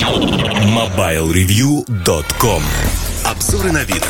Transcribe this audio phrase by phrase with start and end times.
[0.00, 2.62] MobileReview.com
[3.22, 4.02] Обзоры на вид.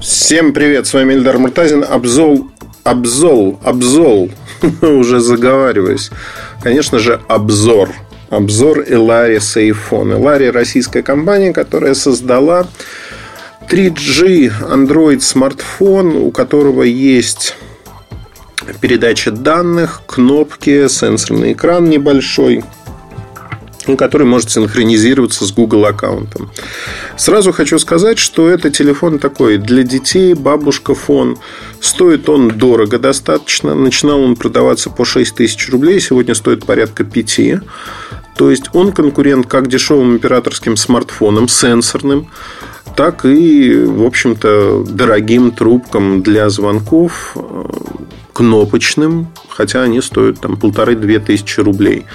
[0.00, 1.82] Всем привет, с вами Эльдар Муртазин.
[1.82, 2.48] Обзол,
[2.84, 4.30] обзол, обзол.
[4.82, 6.12] Уже заговариваюсь.
[6.62, 7.90] Конечно же, обзор.
[8.30, 10.12] Обзор Элари Сейфон.
[10.12, 12.68] Элари российская компания, которая создала
[13.68, 17.56] 3G Android смартфон, у которого есть
[18.80, 22.62] передача данных, кнопки, сенсорный экран небольшой–
[23.96, 26.50] который может синхронизироваться с Google аккаунтом.
[27.16, 31.36] Сразу хочу сказать, что это телефон такой для детей, бабушка фон.
[31.80, 33.74] Стоит он дорого достаточно.
[33.74, 37.40] Начинал он продаваться по 6 тысяч рублей, сегодня стоит порядка 5.
[38.36, 42.30] То есть он конкурент как дешевым операторским смартфоном, сенсорным,
[42.96, 47.36] так и, в общем-то, дорогим трубкам для звонков,
[48.32, 52.06] кнопочным, хотя они стоят там полторы-две тысячи рублей.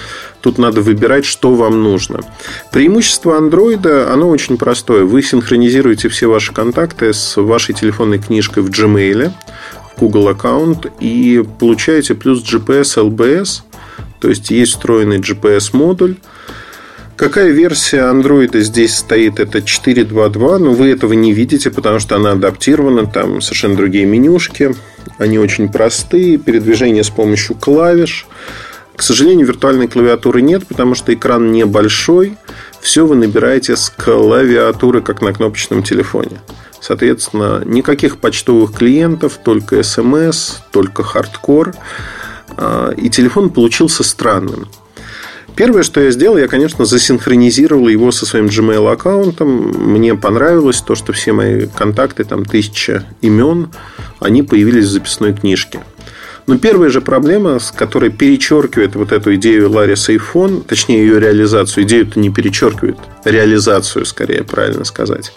[0.48, 2.20] Тут надо выбирать, что вам нужно.
[2.72, 5.04] Преимущество андроида, оно очень простое.
[5.04, 9.30] Вы синхронизируете все ваши контакты с вашей телефонной книжкой в Gmail,
[9.94, 13.60] в Google аккаунт и получаете плюс GPS, LBS,
[14.20, 16.16] то есть есть встроенный GPS-модуль.
[17.16, 19.40] Какая версия андроида здесь стоит?
[19.40, 24.74] Это 4.2.2, но вы этого не видите, потому что она адаптирована, там совершенно другие менюшки.
[25.18, 28.26] Они очень простые, передвижение с помощью клавиш.
[28.98, 32.36] К сожалению, виртуальной клавиатуры нет, потому что экран небольшой.
[32.80, 36.40] Все вы набираете с клавиатуры, как на кнопочном телефоне.
[36.80, 41.76] Соответственно, никаких почтовых клиентов, только смс, только хардкор.
[42.56, 44.66] А, и телефон получился странным.
[45.54, 49.48] Первое, что я сделал, я, конечно, засинхронизировал его со своим Gmail аккаунтом.
[49.92, 53.70] Мне понравилось то, что все мои контакты, там тысяча имен,
[54.18, 55.84] они появились в записной книжке.
[56.48, 61.84] Но первая же проблема, с которой перечеркивает вот эту идею Ларри Сейфон, точнее ее реализацию,
[61.84, 65.34] идею-то не перечеркивает, реализацию, скорее правильно сказать,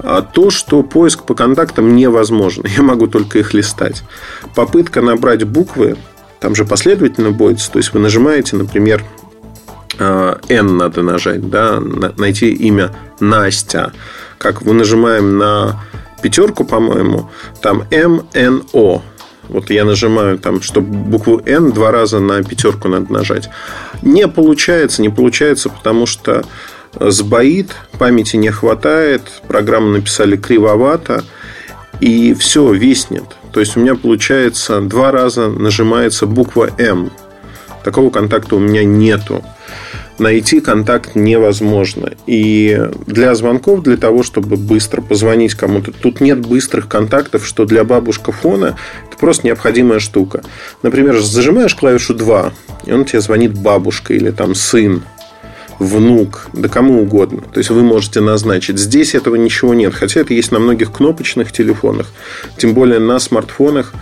[0.00, 2.64] а то, что поиск по контактам невозможен.
[2.76, 4.02] Я могу только их листать.
[4.56, 5.96] Попытка набрать буквы,
[6.40, 9.04] там же последовательно будет, то есть вы нажимаете, например,
[10.00, 13.92] а, N надо нажать, да, найти имя Настя.
[14.38, 15.80] Как мы нажимаем на
[16.20, 19.02] пятерку, по-моему, там M, N, O.
[19.48, 23.50] Вот я нажимаю там, чтобы букву N два раза на пятерку надо нажать.
[24.02, 26.44] Не получается, не получается, потому что
[26.98, 31.24] сбоит, памяти не хватает, программу написали кривовато,
[32.00, 33.24] и все виснет.
[33.52, 37.10] То есть у меня получается два раза нажимается буква М.
[37.84, 39.44] Такого контакта у меня нету
[40.18, 42.12] найти контакт невозможно.
[42.26, 47.84] И для звонков, для того, чтобы быстро позвонить кому-то, тут нет быстрых контактов, что для
[47.84, 48.76] бабушка фона
[49.08, 50.42] это просто необходимая штука.
[50.82, 52.52] Например, зажимаешь клавишу 2,
[52.86, 55.02] и он тебе звонит бабушка или там сын,
[55.78, 57.42] внук, да кому угодно.
[57.52, 58.78] То есть вы можете назначить.
[58.78, 59.94] Здесь этого ничего нет.
[59.94, 62.08] Хотя это есть на многих кнопочных телефонах,
[62.56, 63.92] тем более на смартфонах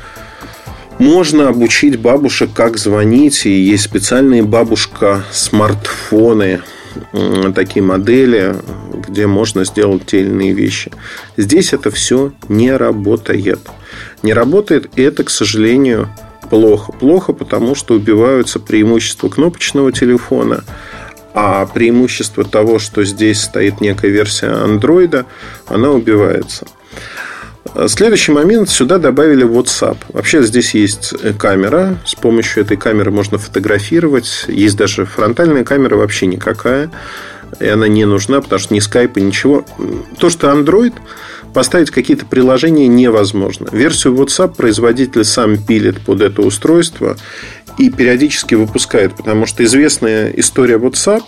[1.00, 3.47] можно обучить бабушек, как звонить.
[3.47, 6.61] И есть специальные бабушка-смартфоны,
[7.55, 8.55] такие модели,
[9.09, 10.93] где можно сделать те или иные вещи.
[11.37, 13.59] Здесь это все не работает.
[14.22, 16.09] Не работает, и это, к сожалению,
[16.50, 16.93] плохо.
[16.93, 20.65] Плохо, потому что убиваются преимущества кнопочного телефона,
[21.32, 25.25] а преимущество того, что здесь стоит некая версия андроида,
[25.67, 26.67] она убивается.
[27.86, 28.69] Следующий момент.
[28.69, 29.97] Сюда добавили WhatsApp.
[30.08, 31.98] Вообще здесь есть камера.
[32.04, 34.44] С помощью этой камеры можно фотографировать.
[34.48, 36.91] Есть даже фронтальная камера вообще никакая.
[37.58, 39.64] И она не нужна, потому что ни Skype, ничего.
[40.19, 40.94] То, что Android,
[41.53, 43.69] поставить какие-то приложения невозможно.
[43.72, 47.16] Версию WhatsApp производитель сам пилит под это устройство
[47.78, 51.22] и периодически выпускает, потому что известная история WhatsApp,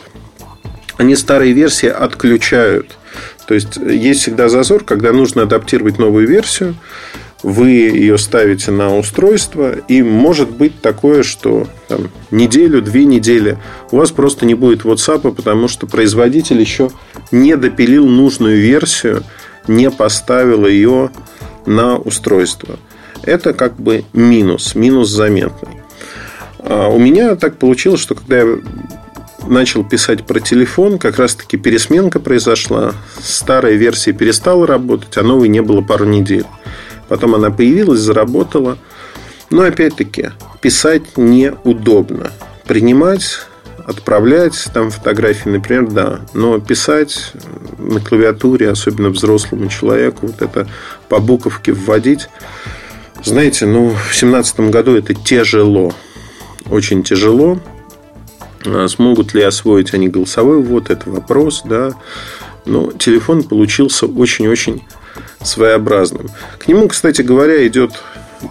[0.97, 2.99] они старые версии отключают
[3.47, 6.77] то есть есть всегда зазор, когда нужно адаптировать новую версию,
[7.43, 13.59] вы ее ставите на устройство, и может быть такое, что там, неделю, две недели
[13.91, 16.91] у вас просто не будет WhatsApp, потому что производитель еще
[17.33, 19.25] не допилил нужную версию,
[19.67, 21.11] не поставил ее
[21.67, 22.79] на устройство.
[23.25, 25.83] Это как бы минус, минус заметный.
[26.59, 28.59] А у меня так получилось, что когда я
[29.47, 32.95] начал писать про телефон, как раз-таки пересменка произошла.
[33.21, 36.47] Старая версия перестала работать, а новой не было пару недель.
[37.09, 38.79] Потом она появилась, заработала.
[39.51, 40.31] Но опять-таки,
[40.61, 42.33] писать неудобно.
[42.67, 43.41] Принимать,
[43.85, 46.21] отправлять там фотографии, например, да.
[46.33, 47.33] Но писать
[47.79, 50.69] на клавиатуре, особенно взрослому человеку, вот это
[51.09, 52.29] по буковке вводить,
[53.25, 55.95] знаете, ну, в семнадцатом году это тяжело.
[56.71, 57.61] Очень тяжело.
[58.65, 61.93] А смогут ли освоить они голосовой ввод, это вопрос, да.
[62.65, 64.83] Но телефон получился очень-очень
[65.43, 66.31] своеобразным.
[66.59, 67.93] К нему, кстати говоря, идет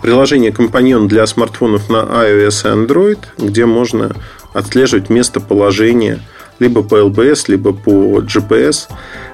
[0.02, 4.16] приложение компаньон для смартфонов на iOS и Android, где можно
[4.54, 6.20] отслеживать местоположение
[6.60, 8.90] либо по LBS, либо по GPS,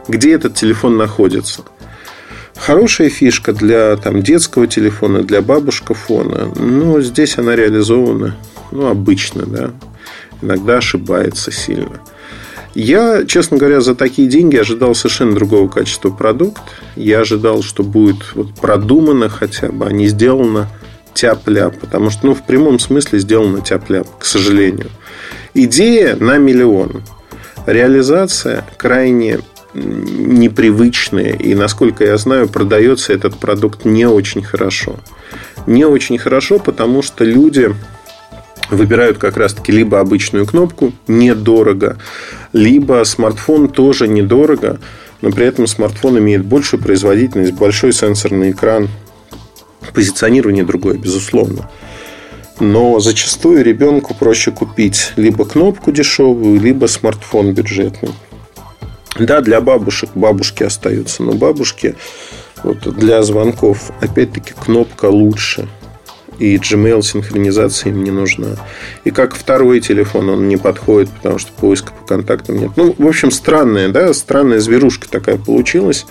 [0.07, 1.63] где этот телефон находится.
[2.56, 6.53] Хорошая фишка для там, детского телефона, для бабушка-фона.
[6.56, 8.35] Но здесь она реализована
[8.71, 9.71] ну, обычно, да.
[10.42, 12.00] Иногда ошибается сильно.
[12.75, 16.62] Я, честно говоря, за такие деньги ожидал совершенно другого качества продукт.
[16.95, 20.68] Я ожидал, что будет вот продумано хотя бы, а не сделано
[21.16, 21.80] тяп-ляп.
[21.80, 24.89] Потому что, ну, в прямом смысле сделано тяп-ляп, к сожалению.
[25.56, 27.01] Идея на миллион.
[27.66, 29.39] Реализация крайне
[29.74, 31.34] непривычная.
[31.34, 34.98] И, насколько я знаю, продается этот продукт не очень хорошо.
[35.66, 37.74] Не очень хорошо, потому что люди
[38.69, 41.98] выбирают как раз-таки либо обычную кнопку недорого,
[42.54, 44.80] либо смартфон тоже недорого,
[45.22, 48.90] но при этом смартфон имеет большую производительность, большой сенсорный экран,
[49.94, 51.69] позиционирование другое, безусловно.
[52.60, 58.12] Но зачастую ребенку проще купить либо кнопку дешевую, либо смартфон бюджетный.
[59.20, 61.96] Да, для бабушек бабушки остаются, но бабушки
[62.63, 65.68] вот для звонков опять-таки кнопка лучше
[66.39, 68.57] и Gmail синхронизация им не нужна.
[69.04, 72.72] И как второй телефон он не подходит, потому что поиска по контактам нет.
[72.75, 76.06] Ну, в общем, странная, да, странная зверушка такая получилась,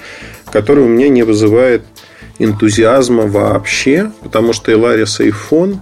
[0.50, 1.82] которая у меня не вызывает
[2.38, 5.78] энтузиазма вообще, потому что Elaris iPhone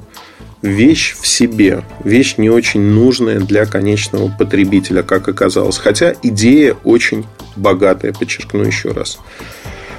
[0.63, 5.77] вещь в себе, вещь не очень нужная для конечного потребителя, как оказалось.
[5.77, 7.27] Хотя идея очень
[7.57, 9.19] богатая, подчеркну еще раз.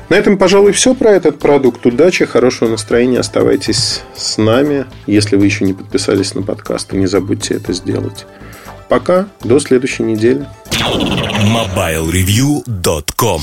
[0.09, 1.85] На этом, пожалуй, все про этот продукт.
[1.85, 3.19] Удачи, хорошего настроения.
[3.19, 4.85] Оставайтесь с нами.
[5.07, 8.25] Если вы еще не подписались на подкаст, не забудьте это сделать.
[8.87, 9.27] Пока.
[9.43, 10.45] До следующей недели.
[10.71, 13.41] MobileReview.com